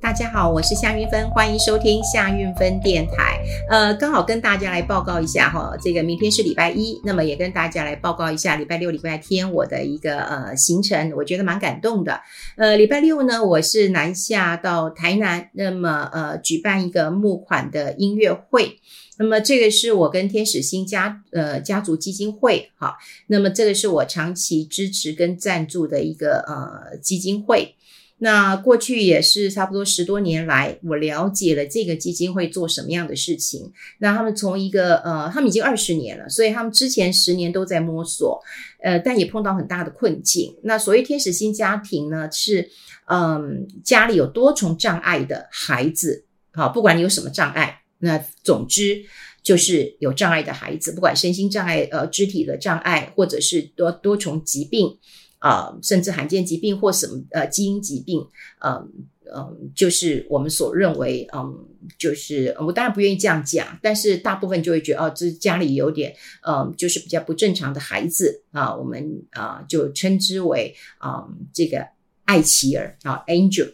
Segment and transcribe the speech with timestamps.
[0.00, 3.38] 大家好，我是夏韵芬，欢迎收听夏韵芬电台。
[3.68, 12.18] 呃，刚好跟大家来报告一下哈，这个明天是礼拜一，那么也跟大家来报告一下礼拜六、礼拜天我的一个呃行程，我觉得蛮感动的。
[12.56, 18.78] 呃，礼拜六呢，我是南下到台南，那么呃举办一个募款的音乐会，
[19.18, 27.74] 那么这个是我跟天使星家呃家族基金会哈，那么这个是我长期支持跟赞助的一个呃基金会。
[28.22, 33.72] 那过去也是差不多十多年来，我了解了这个基金会做什么样的事情。
[33.98, 38.38] 那他们从一个呃，他们已经二十年了，所以他们之前十年都在摸索，
[38.82, 40.54] 呃，但也碰到很大的困境。
[40.64, 42.68] 那所谓天使心家庭呢，是
[43.06, 49.02] 嗯、家里有多重障碍的孩子，好，不管你有什么障碍，那总之
[49.42, 54.98] 就是有障碍的孩子，不管身心障碍、呃，肢体的障碍，或者是多多重疾病。
[55.40, 58.20] 啊、甚至罕见疾病或什么呃基因疾病，
[58.60, 58.88] 嗯、呃、
[59.24, 61.66] 嗯、呃，就是我们所认为，嗯、
[61.98, 66.14] 就是我当然不愿意这样讲，但是大部分就会觉得，哦，这家里有点，
[66.46, 71.86] 嗯、就是比较不正常的孩子啊，我们啊、就称之为啊、这个
[72.26, 73.72] 爱奇儿啊 Angel，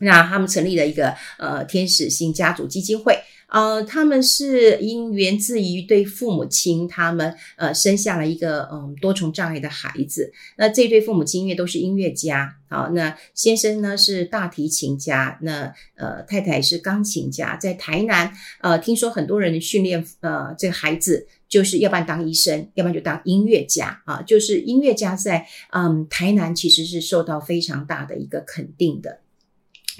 [0.00, 3.16] 那他们成立了一个呃天使星家族基金会。
[3.50, 10.32] 呃，他们是因源自于对父母亲，他们呃生下了一个嗯多重障碍的孩子。
[10.56, 29.18] 那这对父母亲因为都是音乐家，好，那先生呢是大提琴家，那呃太太是钢琴家，在台南呃听说很多人训练呃这个孩子，就是要不然当医生，要不然就当音乐家啊，就是音乐家在嗯台南其实是受到非常大的一个肯定的。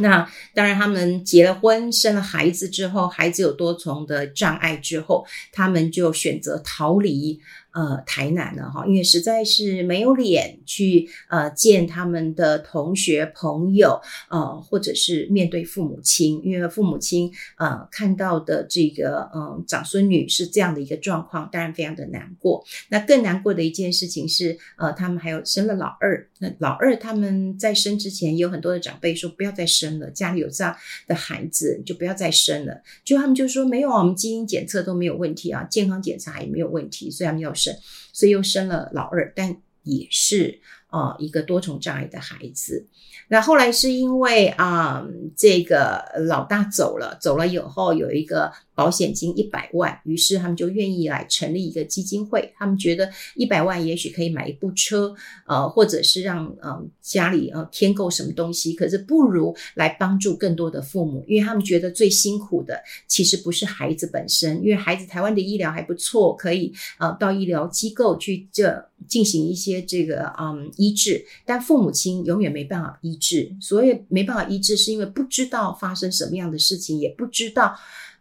[0.00, 7.40] 那当然，他们结了婚，生了孩子之后，孩子有多重的障碍之后，他们就选择逃离。
[7.72, 22.64] 呃，台南了哈，因为实在是没有脸去呃见他们的同学朋友，呃，或者是面对父母亲，因为父母亲呃看到的这个嗯、呃、长孙女是这样的一个状况，当然非常的难过。
[22.88, 30.74] 那更难过的一件事情是，呃，他们还有生了老二，那老二他们在生之前有很多的长辈说不要再生了，家里有这样
[31.06, 37.54] 的孩子就不要再生了，就他们就说没有啊，我们基因检测都没有问题啊，健康检查也没有问题，所以他们要。
[37.60, 37.76] 生，
[38.12, 42.86] 所以又生了老二，但也是啊、一个多重障碍的孩子。
[43.28, 45.06] 那后来是因为啊、
[45.36, 48.52] 这个老大走了，走了以后有一个。
[48.80, 52.50] 保险金一百万，于是他们就愿意来成立一个基金会。
[52.56, 55.14] 他们觉得一百万也许可以买一部车，
[55.46, 77.76] 呃，或者是让呃家里呃添购什么东西，可是不如来帮助更多的父母，因为他们觉得最辛苦的其实不是孩子本身，因为孩子台湾的医疗还不错，可以呃到医疗机构去这进行一些这个嗯医治，但父母亲永远没办法医治，所以没办法医治是因为不知道发生什么样的事情，也不知道。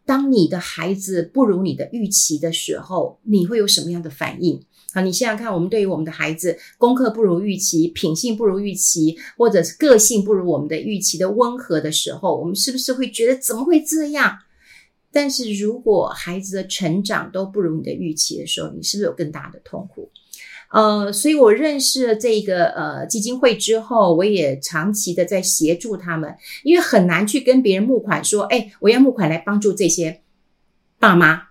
[0.10, 4.60] 当你的孩子不如你的预期的时候，你会有什么样的反应？
[4.92, 14.36] 好，你想想看，我们对于我们的孩子，功课不如预期，品性不如预期，或者是个性不如我们的预期的温和的时候，我们是不是会觉得怎么会这样？
[15.12, 20.10] 但是如果孩子的成长都不如你的预期的时候，你是不是有更大的痛苦？
[20.72, 30.22] 呃，所以我认识了这个呃基金会之后，我也长期的在协助他们，因为很难去跟别人募款说，哎，我要募款来帮助这些
[31.00, 31.42] 爸妈，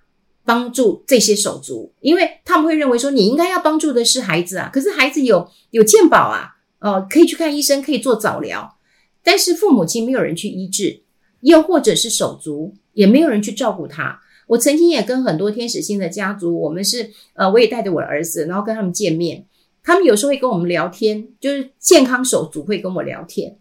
[0.45, 8.78] 帮助这些手足，因为他们会认为说，你应该要帮助的是孩子啊，可是孩子有有健保啊，呃，可以去看医生，可以做早疗，
[9.25, 11.03] 但是父母亲没有人去医治，
[11.41, 14.21] 又或者是手足也没有人去照顾他。
[14.48, 19.47] 我曾经也跟很多天使心的家族，我们是呃，我也带着我的儿子，然后跟他们见面。
[19.84, 23.56] 他们有时候会跟我们聊天，就是健康手足会跟我聊天。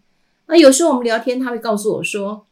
[0.46, 2.46] 那有时候我们聊天，他会告诉我说：“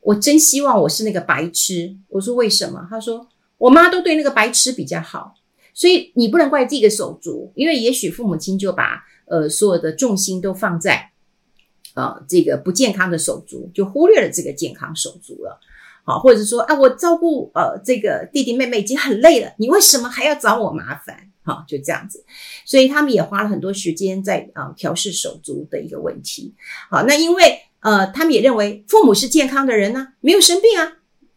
[0.00, 3.26] 我真希望我是那个白痴。”我说：“为什么？”他说
[3.58, 5.34] ：“我妈都对那个白痴比较好。”
[5.74, 11.10] 所以你不能怪这个手足，因为也许父母亲就把呃所有的重心都放在
[11.94, 15.60] 呃这个不健康的手足，就忽略了这个健康手足了。
[16.08, 21.28] 好，或者说，啊，我照顾呃这个弟弟妹妹已经很累了，你为什么还要找我麻烦？
[21.42, 22.24] 好，就这样子，
[22.64, 26.54] 所以他们也花了很多时间在啊调试手足的一个问题。
[26.90, 30.94] 好，那因为呃，他们也认为父母是健康的人呢、没有生病啊，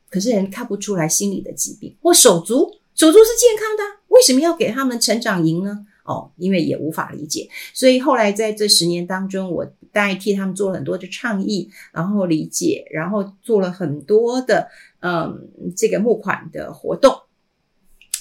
[0.09, 1.97] 可是人看不出来心理的疾病。
[2.01, 5.85] 或手足，手足是健康的，为什么要给他们成长营呢？
[6.11, 14.67] 哦，因为也无法理解，所以后来在这十年当中，我代替他们做了很多的倡议，然后理解，然后做了很多的
[14.99, 17.13] 嗯这个募款的活动。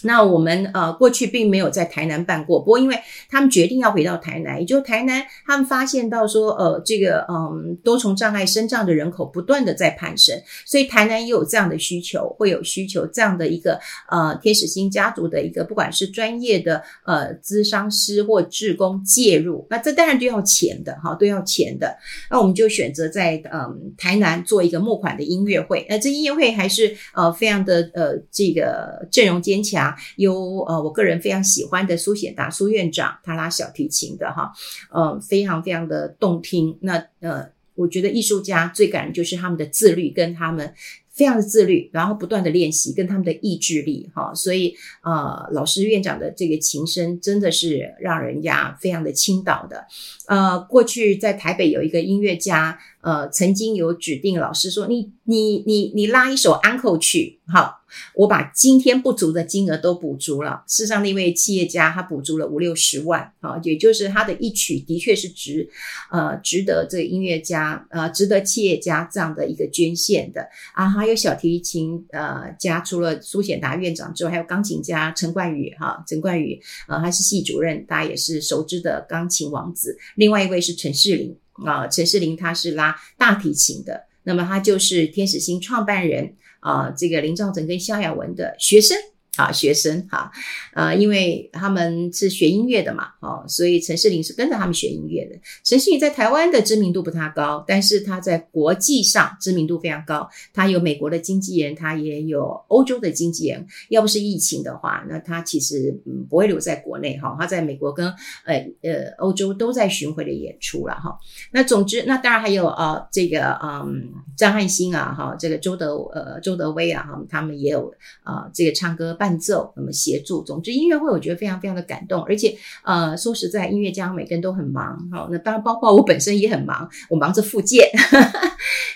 [0.03, 2.99] 那我们呃过去并没有在台南办过，不过因为
[3.29, 21.97] 他们决定要回到台南，也就台南他们发现到说呃这个嗯多重障碍身障的人口不断的在攀升，所以台南也有这样的需求，会有需求这样的一个呃天使星家族的一个不管是专业的呃咨商师或志工介入，那这当然都要钱的哈，都要钱的。
[22.31, 29.90] 那我们就选择在嗯台南做一个募款的音乐会，那这音乐会还是呃非常的呃这个阵容坚强。
[30.17, 34.53] 有呃，我个人非常喜欢的苏显达苏院长，他拉小提琴的哈，
[34.91, 36.77] 呃，非常非常的动听。
[36.81, 40.75] 那呃，我觉得艺术家最感人就是他们的自律，跟他们
[41.13, 44.33] 非常的自律，然后不断的练习，跟他们的意志力哈。
[44.35, 49.87] 所以呃，老师院长的这个琴声真的是让人家非常的倾倒的。
[50.27, 57.79] 呃，过去在台北有一个音乐家，呃，曾经有指定老师说，你你你你拉一首安可曲，好。
[58.15, 60.63] 我把今天不足的金额都补足了。
[60.69, 65.69] 事实上，那位企业家他补足了五六十万啊，也就是他的一曲的确是值，
[66.13, 70.89] 呃，值得这个音乐家，呃，值得企业家这样的一个捐献的啊。
[70.89, 79.99] 还有小提琴呃家，除了苏显达院长之外，还有钢琴家陈冠宇哈，陈冠宇呃，他是系主任，大家也是熟知的钢琴王子。
[80.15, 86.37] 另外一位是陈世林啊，陈世林他是拉大提琴的，那么他就是天使星创办人。
[86.61, 88.95] 啊，这个林兆成跟萧亚文的学生。
[89.41, 90.31] 啊，学生哈，
[90.75, 95.39] 呃，因为他们是学音乐的嘛，哦，所以陈世林是跟着他们学音乐的。
[95.65, 100.29] 陈世林在台湾的知名度不太高，但是他在国际上知名度非常高。
[100.53, 103.67] 他有美国的经纪人，他也有欧洲的经纪人。
[103.89, 107.35] 要不是疫情的话，那他其实嗯不会留在国内哈。
[107.41, 108.07] 他在美国跟
[108.45, 111.19] 呃呃欧洲都在巡回的演出了哈。
[111.51, 117.91] 那总之，那当然还有啊、这个嗯张汉兴啊哈，这个周德呃周德威啊哈，他们也有
[118.23, 119.17] 啊、这个唱歌。
[119.21, 127.89] 伴伴奏，那么协助，总之音乐会我觉得非常非常的感动，而且呃说实在，音乐家每个人都很忙，好，那当然包括我本身也很忙， 我忙着复健，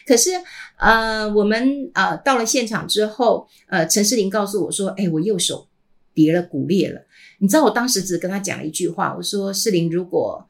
[0.04, 0.30] 可是
[0.76, 5.68] 呃我们呃到了现场之后，呃陈世林告诉我说，哎，我右手
[6.12, 7.00] 跌了骨裂了，
[7.38, 10.44] 你知道我当时只跟他讲了一句话，我说世林，如果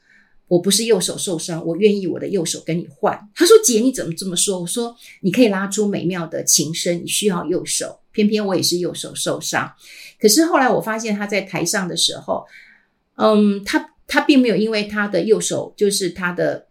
[0.49, 3.29] 我不是右手受伤，我愿意我的右手跟你换。
[3.35, 4.61] 他说姐你怎么这么说？
[4.61, 7.99] 我说你可以拉出美妙的琴声，你需要右手。
[8.15, 9.71] 偏偏我也是右手受伤，
[10.19, 12.47] 可是后来我发现他在台上的时候，
[13.17, 16.69] 嗯，他他并没有因为他的右手就是他的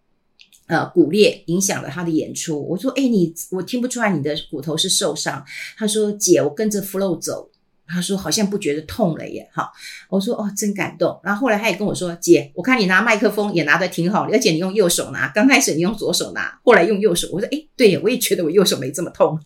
[0.67, 2.65] 呃骨裂影响了他的演出。
[2.67, 5.45] 我说，哎，你我听不出来你的骨头是受伤。
[5.77, 7.51] 他说，姐，我跟着 flow 走。
[7.85, 9.69] 他说好像不觉得痛了耶，哈。
[10.09, 11.19] 我说哦，真感动。
[11.21, 17.27] 然后后来他也跟我说，姐，我看你拿麦克风也拿得挺好，而且你用右手拿，刚开始你用左手拿，后来用右手。
[17.33, 19.37] 我说，哎，对，我也觉得我右手没这么痛。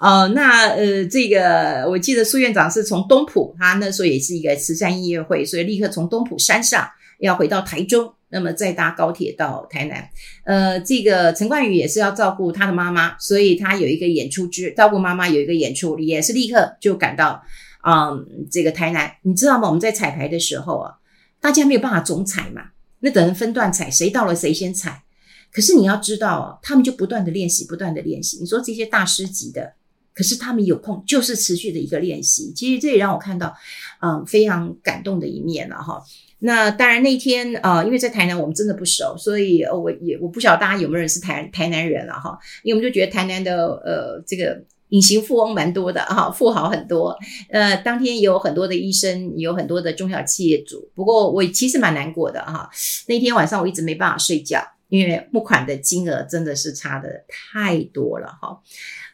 [0.00, 10.08] 哦，那呃，这个我记得苏院长是从东埔，他那时候也是一个慈善音乐会，所以立刻从东埔山上要回到台中，那么再搭高铁到台南。
[10.44, 17.42] 呃，这个陈冠宇也是要照顾他的妈妈，所以他有一个演出之照顾妈妈有一个演出，也是立刻就赶到
[17.84, 19.12] 嗯这个台南。
[19.22, 19.66] 你知道吗？
[19.66, 20.94] 我们在彩排的时候啊，
[21.40, 22.62] 大家没有办法总彩嘛，
[23.00, 25.02] 那等人分段彩，谁到了谁先彩。
[25.50, 28.38] 可是你要知道啊，他们就不断的练习，不断的练习。
[28.38, 29.72] 你说这些大师级的。
[30.18, 33.54] 可是他们有空就是持续的一个练习，其实这也让我看到，
[34.02, 36.02] 嗯，非常感动的一面了哈。
[36.40, 42.36] 那当然那天啊、呃，因为在台南我们真的不熟，所以我也我不晓得大家有没有人是台台南人了哈。
[42.64, 47.16] 因为我们就觉得台南的呃这个隐形富翁蛮多的哈，富豪很多。
[47.50, 50.90] 呃，当天有很多的医生，有很多的中小企业主。
[50.96, 52.68] 不过我其实蛮难过的哈。
[53.06, 58.58] 那天晚上我一直没办法睡觉，因为募款的金额真的是差的太多了哈。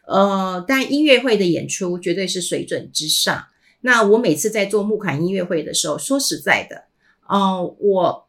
[0.06, 3.46] 呃，但音乐会的演出绝对是水准之上。
[3.80, 6.84] 那我每次在做募款音乐会的时候，说实在的，
[7.28, 8.26] 呃，我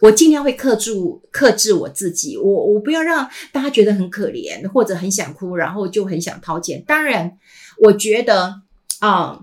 [0.00, 6.82] 我尽量会克住克制我自己，我我不要让大家觉得很可怜或者很想哭，然后就很想掏钱。
[6.86, 7.38] 当然，
[7.82, 8.62] 我觉得
[8.98, 9.40] 啊，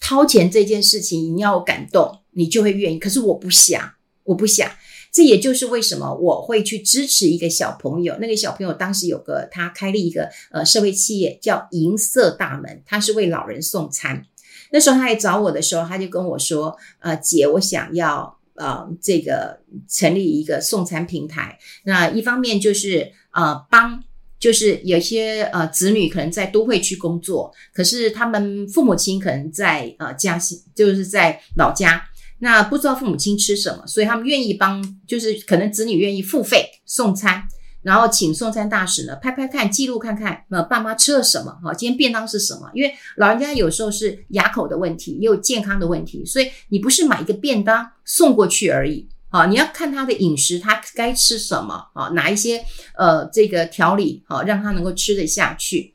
[0.00, 2.98] 掏钱这件事情你要感动，你就会愿意。
[2.98, 3.92] 可是我不想，
[4.24, 4.70] 我不想。
[5.12, 8.16] 这也就是为什么我会去支持一个小朋友。
[8.20, 14.24] 那个小朋友当时有个他开了一个呃社会企业叫银色大门，他是为老人送餐。
[14.70, 21.58] 那时候他来找我的时候，他就跟我说：“呃，姐，我想要呃这个成立一个送餐平台。
[21.84, 24.02] 那一方面就是呃帮，
[24.38, 32.04] 就是有些呃子女可能在都会区工作，可是他们父母亲可能在呃家乡，就是在老家。”
[32.40, 37.42] 那不知道父母亲吃什么，所以他们愿意帮，就是可能子女愿意付费送餐，
[37.82, 41.52] 然后请送餐大使呢拍拍看，记录看看，呃，爸妈吃了什么？
[41.62, 42.70] 哈，今天便当是什么？
[42.74, 51.74] 因为老人家有时候是牙口的问题，也有健康的问题，所以你不是买一个便当送过去而已，啊，你要看他的饮食，他该吃什么？
[51.94, 52.64] 啊，哪一些
[52.96, 55.94] 呃这个调理，好让他能够吃得下去。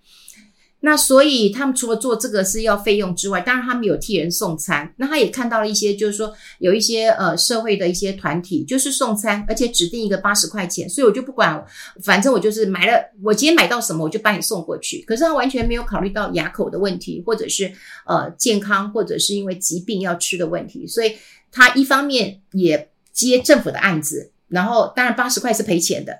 [0.85, 4.93] 那所以他们除了做这个是要费用之外，当然他们有替人送餐。
[4.97, 11.65] 那他也看到了一些，就是说有一些呃社会的一些团体就是送餐，而且指定一个八十块钱，所以我就不管，
[12.03, 15.01] 反正我就是买了，我今天买到什么我就把你送过去。
[15.07, 17.71] 可是他完全没有考虑到牙口的问题，或者是
[18.05, 21.13] 呃健康，或者是因为疾病要吃的问题，所以
[21.49, 26.19] 他一方面也接政府的案子，然后当然八十块是赔钱的，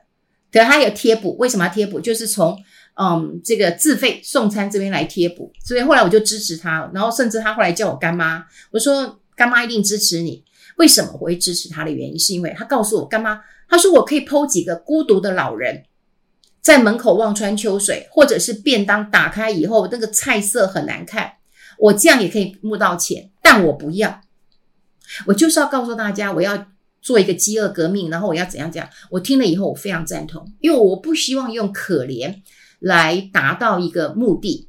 [0.53, 2.00] 可他有贴补，为什么要贴补？
[2.00, 2.58] 就是从
[2.96, 10.44] 嗯，这个自费送餐这边来贴补，所以后来我就支持他，然后甚至他后来叫我干妈，我说干妈一定支持你。
[10.78, 15.84] 为什么我会支持他的原因，是因为他告诉我干妈，他说我可以剖几个孤独的老人
[16.62, 21.34] 在门口望穿秋水，或者是便当打开以后那个菜色很难看，
[21.78, 24.22] 我这样也可以募到钱，但我不要，
[25.28, 26.68] 我就是要告诉大家，我要
[27.02, 28.90] 做一个饥饿革命，然后我要怎样怎样。
[29.12, 32.42] 我听了以后，我非常赞同，因为我不希望用可怜。
[32.84, 34.68] 来达到一个目的，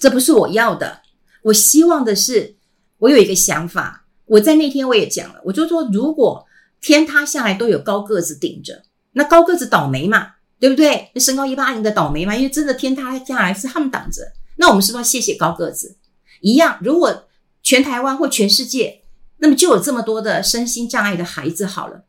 [0.00, 1.02] 这不是我要的。
[1.42, 2.54] 我希望的是，
[2.98, 4.06] 我有一个想法。
[4.26, 6.46] 我在那天我也讲了，我就说，如果
[6.80, 11.10] 天塌下来都有高个子顶着，那高个子倒霉嘛，对不对？
[11.14, 14.22] 那身高一八零的倒霉嘛，因为真的天塌下来是他们挡着。
[14.58, 15.96] 那我们是不是要谢谢高个子？
[16.40, 17.26] 一样，如果
[17.60, 19.02] 全台湾或全世界，
[19.38, 22.04] 那么就有这么多的身心障碍的孩子好了，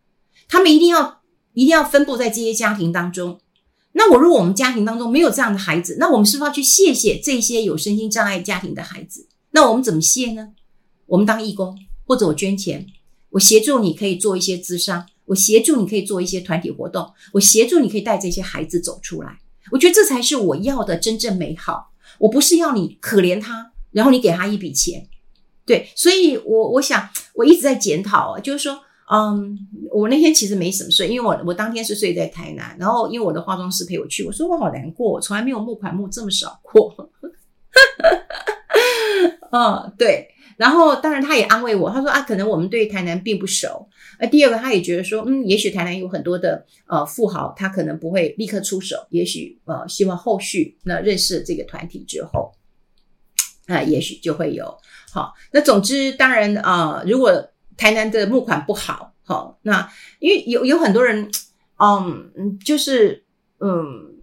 [0.47, 1.21] 他们一定要
[1.53, 3.39] 一定要分布在这些家庭当中。
[3.97, 9.27] 那我如果我们家庭当中没有这样的孩子，那我们是不是要去谢谢这些有身心障碍家庭的孩子？
[9.49, 10.49] 那我们怎么谢呢？
[11.07, 11.75] 我们当义工，
[12.05, 12.85] 或者我捐钱，
[13.31, 19.39] 我协助你可以做一些咨商，我协助你可以做一些团体活动，我协助你可以带这些孩子走出来。
[19.71, 21.91] 我觉得这才是我要的真正美好。
[22.19, 25.07] 我不是要你可怜他，然后你给他一笔钱。
[25.65, 28.81] 对，所以我我想我一直在检讨，就是说。
[29.09, 29.57] 嗯
[29.89, 36.93] 我那天其实没什么睡，因为我我当天是睡在台南，然后因为我的化妆师陪我去，我说我好难过，我从来没有募款募这么少过。
[39.49, 43.87] 嗯，对，然后当然他也安慰我，他说啊，可能我们对台南并不熟。
[44.19, 52.51] 呃，第二个他也觉得说，嗯，也许台南有很多的呃富豪，他可能不会立刻出手，也许呃希望后续那认识了这个团体之后，
[53.67, 54.77] 啊、也许就会有
[55.13, 55.33] 好。
[55.53, 57.31] 那总之，当然啊、如果。
[57.77, 61.29] 台南的募款不好，好，那因为有有很多人，
[61.77, 63.23] 嗯，就是
[63.59, 64.15] 嗯，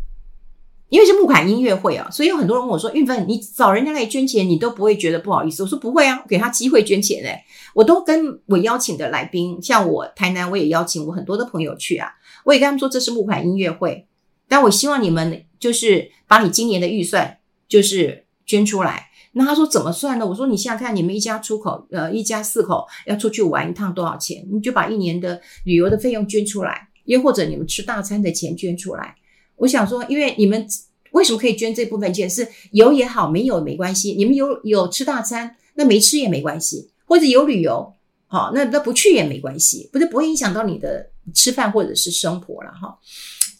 [0.88, 7.44] 因为是募款音乐会啊，所以有很多人问我说：“运芬，你找人家来捐钱，你都不会觉得不好意思？”我说：“不会啊，给他机会捐钱诶，
[7.75, 12.12] 我都跟我邀请的来宾，像我台南，我也邀请我很多的朋友去啊，
[12.44, 14.06] 我也跟他们说这是募款音乐会，
[14.49, 20.24] 但我希望你们就是把你今年的预算就是捐出来。”那他说怎么算呢？
[20.24, 24.46] 我说你想想看，你们一家出口，呃，一家四口要出去玩一趟多少钱？
[24.52, 29.16] 你就把一年的旅游的费用捐出来，又或者你们吃大餐的钱捐出来。
[29.56, 30.64] 我想说，因为你们
[31.10, 32.30] 为什么可以捐这部分钱？
[32.30, 34.12] 是有也好，没有没关系。
[34.12, 37.92] 你们有有吃大餐，那没吃也没关系；或者有旅游，
[38.28, 42.96] 好，那那不去也没关系，不是不会影响到你的吃饭或者是生活了哈。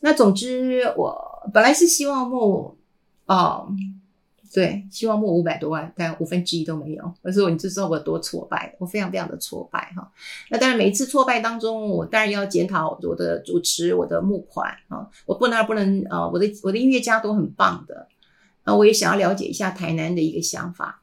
[0.03, 1.17] 那总之，我
[1.53, 2.79] 本来是希望募，
[3.27, 3.67] 哦。
[4.55, 7.13] 对，希望募五百多万，但五分之一都没有。
[7.25, 10.09] 可是你知道我多挫败，我非常非常的挫败哈。
[10.49, 18.07] 那当然，每一次挫败当中，我当然要检讨我的主持，我的募款啊，我不能不能啊，我的我的音乐家都很棒的。
[18.65, 21.03] 那我也想要了解一下台南的一个想法。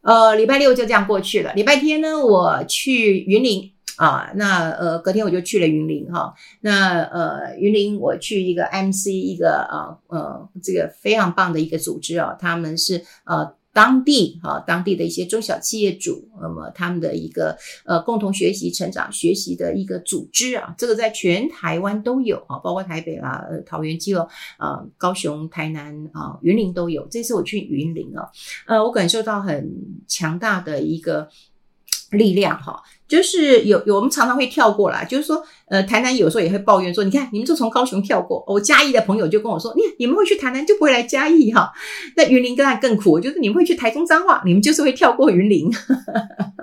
[0.00, 1.54] 呃，礼拜六就这样过去了。
[1.54, 3.72] 礼拜天呢，我去云林。
[3.98, 6.32] 啊，那呃，隔天我就去了云林哈。
[6.60, 24.26] 那呃，云林我去一个 MC 一个啊呃，这个非常棒的一个组织啊，他们是呃当地哈、当地的一些中小企业主，那么他们的一个呃共同学习成长学习的一个组织啊，这个在全台湾都有啊，包括台北啦、呃、桃园、基隆
[24.56, 27.06] 啊、高雄、台南啊、云林都有。
[27.08, 28.28] 这次我去云林啊，
[28.66, 29.70] 呃，我感受到很
[30.08, 31.28] 强大的一个
[32.10, 32.82] 力量哈。
[33.08, 38.44] 就是有有，我们常常会跳过来，就是说，呃，台南有时候也会抱怨说，你看你们就从高雄跳过。
[38.46, 41.72] 我嘉义的朋友就跟我说，你你们会去台南就不会来嘉义哈。
[42.16, 45.70] 那云林更更苦，就是你们会去台中彰化，你们就是会跳过云林。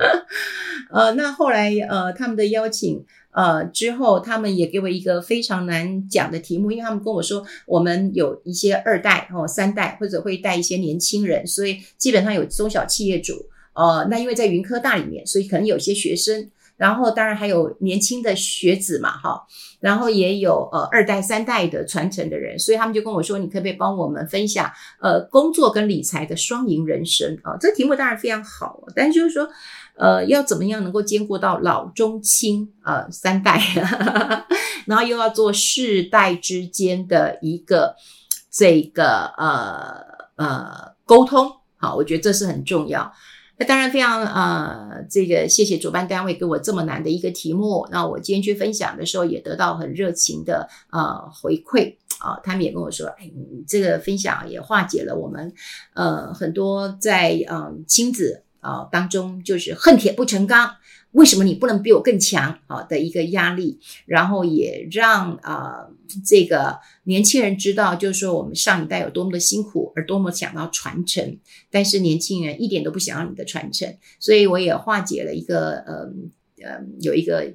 [0.94, 13.34] 呃，那后来呃他们的邀请呃之后，他们也给我一个非常难讲的题目，因为他们跟我说，我们有一些二代哦三代或者会带一些年轻人，所以基本上有中小企业主。
[13.76, 19.42] 呃，那因为在云科大里面，所以可能有些学生，然后当然还有年轻的学子嘛，哈，
[19.80, 27.56] 然后也有呃二代三代的传承的人，所以他们就跟我说，你可不可以帮我们分享呃工作跟理财的双赢人生啊？
[27.60, 29.48] 这题目当然非常好，但是就是说
[29.98, 33.62] 呃要怎么样能够兼顾到老中青呃三代，
[34.86, 37.96] 然后又要做世代之间的一个
[38.52, 40.02] 这个呃
[40.36, 43.12] 呃沟通，好，我觉得这是很重要。
[43.58, 47.88] 那当然非常呃，这个谢谢主办单位给我这么难的一个题目。
[47.92, 52.40] 那我今天去分享的时候，也得到很热情的呃回馈啊。
[52.44, 55.54] 他们也跟我说，哎，你这个分享也化解了我们
[55.94, 60.76] 呃很多在嗯、亲子啊、当中就是恨铁不成钢。
[61.16, 62.60] 为什么你不能比我更强？
[62.68, 65.96] 好的一个压力，然后也让啊、呃、
[66.26, 71.40] 这个年轻人知道，就是说我们上一代有多么的辛苦，而多么想要传承，
[71.72, 76.12] 但是年轻人一点都不想要你的传承，所以我也化解了一个呃
[76.62, 77.54] 呃有一个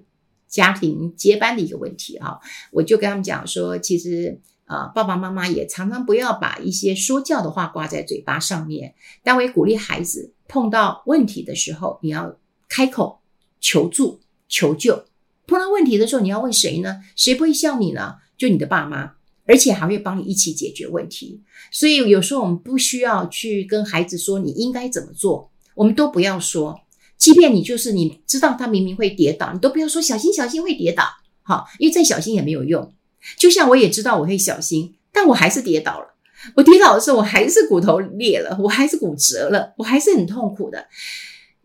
[0.49, 2.41] 家庭接班的一个问题哈，
[2.73, 13.20] 我就跟他们讲说，其实啊、爸爸妈妈也常常不要把一些说教的话挂在嘴巴上面，但我也鼓励孩子碰到问题的时候，你要开口。
[13.61, 15.05] 求助、求救，
[15.47, 17.01] 碰到问题的时候，你要问谁呢？
[17.15, 18.17] 谁不会笑你呢？
[18.37, 19.13] 就你的爸妈，
[19.45, 21.41] 而且还会帮你一起解决问题。
[21.71, 26.81] 所以有时候我们不需要去跟孩子说你应该怎么做，我们都不要说。
[27.19, 31.05] 即便你就是你知道他明明会跌倒，你都不要说小心小心会跌倒，
[31.43, 32.95] 好，因为再小心也没有用。
[33.37, 36.15] 就像我也知道我会小心，但我还是跌倒了。
[36.55, 40.87] 我跌倒的时候，我还是骨头裂了，我还是骨折了，我还是很痛苦的。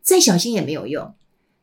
[0.01, 1.15] 再小心也没有用。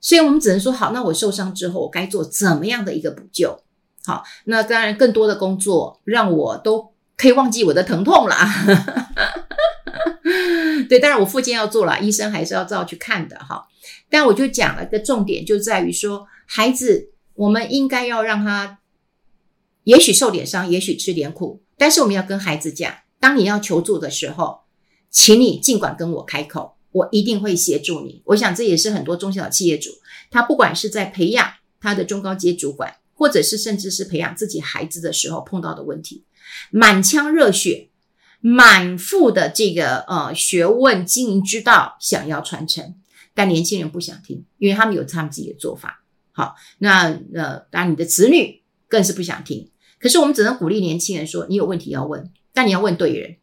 [0.02, 3.62] 所以我们只能说好，那我受伤之后，我该做怎么样的一个补救？
[4.04, 8.36] 好，那当然更多的工作让我都可以忘记我的疼痛了。
[10.88, 13.68] 对，当然我复健要做了，医生还是要照去看的哈。
[14.10, 18.78] 但我就讲了个重点，就在于说，孩子，我们应该要让他，
[19.84, 24.62] 也许受点伤，也许吃点苦，但是我们要跟孩子讲，当你要求助的时候，
[25.10, 26.76] 请你尽管跟我开口。
[26.92, 28.22] 我一定会协助你。
[28.26, 29.90] 我想这也是很多中小企业主，
[30.30, 36.24] 他不管是在培养他的中高阶主管，或者是甚至是培养自己孩子的时候碰到的问题，
[36.70, 37.88] 满腔热血，
[38.40, 42.94] 满腹的这个呃学问经营之道想要传承，
[43.34, 46.04] 但年轻人不想听，因为他们有他们自己的做法。
[46.32, 49.70] 好，那呃，当然你的子女更是不想听。
[49.98, 53.36] 可是我们只能鼓励年轻人说：你有问题要问，但你要问对人，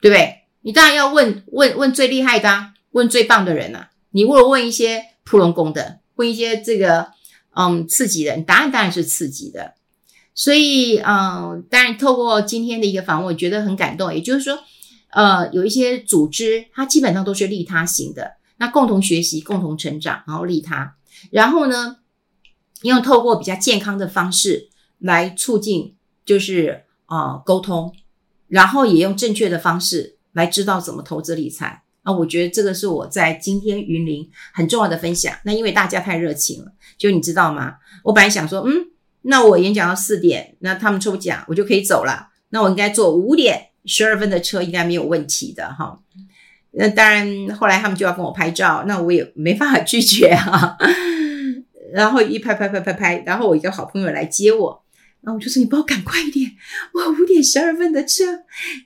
[0.00, 0.40] 对不对？
[0.60, 2.71] 你当然要问问问最厉害的啊。
[2.92, 7.08] 问最棒的人啊，你如果问一些普龙工的，问一些这个
[7.54, 9.74] 嗯刺激的，答案当然是刺激的。
[10.34, 14.14] 所以嗯，当然透过今天的一个访问，我觉得很感动。
[14.14, 14.58] 也就是说，
[15.10, 20.96] 呃，有一些组织，它基本上都是利他型的，那共同学习、共同成长，然后利他，
[21.30, 21.98] 然后呢，
[22.80, 27.94] 用透过比较健康的方式来促进，就是啊、沟通，
[28.48, 31.82] 然后也用正确的方式来知道怎么投资理财。
[32.02, 35.34] 啊，我觉得这个是我在今天云林很重要的分享。
[35.44, 37.74] 那因为大家太热情了，就你知道吗？
[38.04, 38.72] 我本来想说，嗯，
[39.22, 42.28] 那我演讲到四点，那他们抽奖，我就可以走了。
[42.50, 46.00] 那我应该坐五点十二分的车，应该没有问题的哈。
[46.72, 50.76] 那当然，后来他们就要跟我拍照，那我也没办法拒绝哈。
[51.92, 54.82] 然后一拍拍拍拍拍，然后我一个好朋友来接我，
[55.20, 56.50] 然后我就说：“你帮我赶快一点，
[56.94, 58.24] 我五点十二分的车，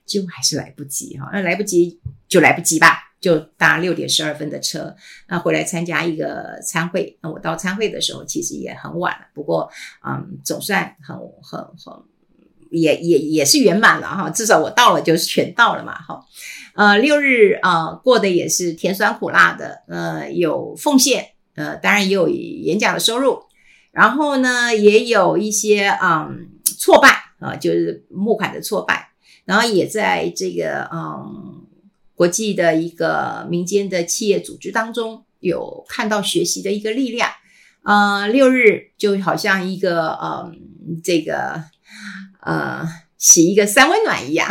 [0.04, 1.30] 结果还是来不及哈。
[1.32, 4.94] 那来不及就来不及吧。”就搭六点十二分的车，
[5.28, 7.18] 那回来参加一个参会。
[7.22, 9.26] 那我到参会的时候，其实也很晚了。
[9.34, 9.68] 不过，
[10.06, 11.94] 嗯，总算很很很，
[12.70, 14.28] 也也也是圆满了哈。
[14.30, 16.24] 至少我到了，就是全到了嘛哈。
[16.74, 19.82] 呃，六日啊，过得也是甜酸苦辣的。
[19.88, 23.42] 呃，有奉献，呃，当然也有演讲的收入。
[23.92, 26.48] 然后呢，也有一些嗯
[26.78, 27.08] 挫败
[27.40, 29.12] 啊，就是募款的挫败。
[29.46, 31.65] 然后也在这个嗯。
[32.16, 37.30] 国际的一个民间的企业组织当中，有看到学习的一个力量。
[37.84, 40.50] 呃，六日就好像一个呃，
[41.04, 41.62] 这个
[42.40, 42.84] 呃，
[43.16, 44.50] 洗一个三温暖一样，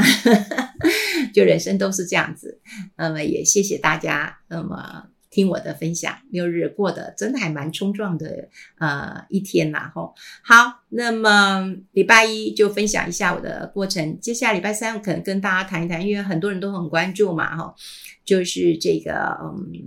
[1.34, 2.62] 就人生都是这样子。
[2.95, 5.08] 那么也谢谢大家，那么。
[5.36, 8.48] 听我的分享，六日过得真的还蛮冲撞的，
[8.80, 10.15] 呃，一天呐，吼。
[10.41, 17.76] 好，那么礼拜一就分享一下我的过程，接下来礼拜三可能跟大家谈一谈，因为很多人都很关注嘛，哈，
[18.24, 19.84] 就是这个，嗯，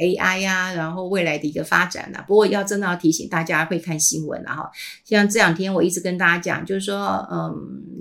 [0.00, 4.70] AI 呀、啊，然后未来的一个发展呐、不过要真的要提醒大家会看新闻了哈。
[5.04, 7.52] 像这两天我一直跟大家讲，就是说，嗯，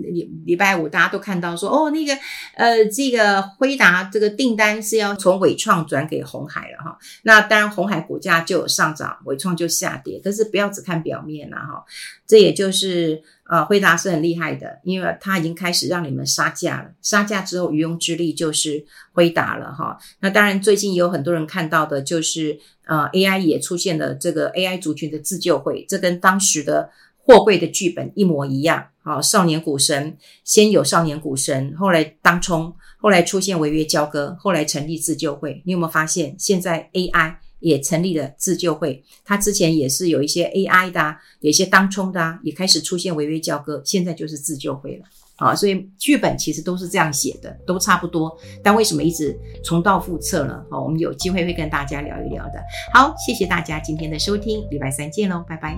[0.03, 2.13] 礼礼拜五大家都看到说，哦，那个
[2.55, 6.97] 呃，这个辉达这个订单是要从伟创转给红海了哈。
[7.23, 10.19] 那当然红海股价就有上涨，伟创就下跌。
[10.23, 11.83] 可是不要只看表面了哈。
[12.25, 13.21] 这也就是。
[13.51, 16.89] 啊，辉达是很厉害的，因为它已经开始让你们杀价了。
[17.01, 19.97] 杀价之后，渔翁之利就是辉达了哈。
[20.21, 28.87] 那当然，最近也有很多人看到的，就是呃，AI 也出现了这个 AI 族群的自救会，这跟当时的货柜的剧本一模一样。
[29.03, 35.61] 好，少年股神先有少年股神，后来当冲，后来出现违约交割，后来成立自救会。
[35.65, 37.35] 你有没有发现，现在 AI？
[37.61, 45.03] 也成立了自救会，他之前也是有一些 AI 的啊，有一些当冲的啊，也开始出现违约交割，现在就是自救会了
[45.37, 45.55] 啊。
[45.55, 48.35] 所以剧本其实都是这样写的，都差不多。
[48.61, 50.61] 但为什么一直重蹈覆辙呢？
[50.69, 52.61] 好，我们有机会会跟大家聊一聊的。
[52.93, 55.77] 好，谢谢大家今天的收听，礼拜三见喽，拜拜。